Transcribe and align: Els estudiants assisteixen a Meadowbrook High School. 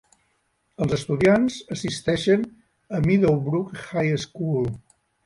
Els 0.85 0.93
estudiants 0.95 1.57
assisteixen 1.75 2.47
a 2.97 3.03
Meadowbrook 3.05 3.77
High 3.83 4.15
School. 4.25 4.67